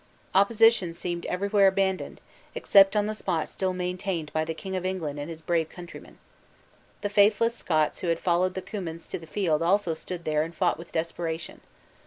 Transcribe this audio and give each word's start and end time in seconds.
Opposition 0.33 0.95
seemed 0.95 1.27
everywhere 1.27 1.67
abandoned, 1.67 2.21
excepting 2.55 2.97
on 2.97 3.05
the 3.05 3.13
spot 3.13 3.47
still 3.49 3.71
maintained 3.71 4.33
by 4.33 4.43
the 4.43 4.55
King 4.55 4.75
of 4.75 4.83
England 4.83 5.19
and 5.19 5.29
his 5.29 5.43
brave 5.43 5.69
countrymen. 5.69 6.17
The 7.01 7.09
faithless 7.11 7.53
Scots 7.53 7.99
who 7.99 8.07
had 8.07 8.19
followed 8.19 8.55
the 8.55 8.63
Cummins 8.63 9.07
to 9.09 9.19
the 9.19 9.27
field 9.27 9.61
also 9.61 9.93
stood 9.93 10.25
there 10.25 10.41
and 10.41 10.55
fought 10.55 10.79
with 10.79 10.91
desperation. 10.91 11.61